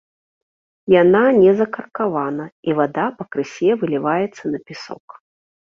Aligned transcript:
Яна 1.01 1.21
не 1.41 1.51
закаркавана, 1.59 2.45
і 2.71 2.77
вада 2.81 3.05
пакрысе 3.21 3.69
выліваецца 3.85 4.43
на 4.57 4.67
пясок. 4.69 5.07